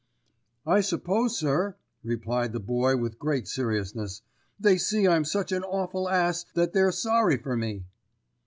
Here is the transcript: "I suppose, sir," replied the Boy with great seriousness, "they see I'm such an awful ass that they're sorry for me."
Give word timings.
"I 0.65 0.81
suppose, 0.81 1.37
sir," 1.37 1.75
replied 2.03 2.53
the 2.53 2.59
Boy 2.59 2.97
with 2.97 3.19
great 3.19 3.47
seriousness, 3.47 4.23
"they 4.59 4.79
see 4.79 5.07
I'm 5.07 5.25
such 5.25 5.51
an 5.51 5.61
awful 5.63 6.09
ass 6.09 6.43
that 6.55 6.73
they're 6.73 6.91
sorry 6.91 7.37
for 7.37 7.55
me." 7.55 7.85